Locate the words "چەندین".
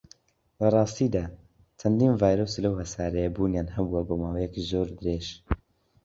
1.79-2.11